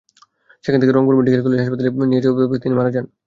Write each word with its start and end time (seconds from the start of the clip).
সেখান 0.63 0.79
থেকে 0.81 0.93
Rangpur 0.93 1.17
medical 1.19 1.41
college 1.43 1.59
হাসপাতালে 1.61 1.89
নিয়ে 2.11 2.23
যাওয়ার 2.23 2.49
পথে 2.49 2.63
তিনি 2.63 2.73
মারা 2.77 2.91
যান। 2.95 3.05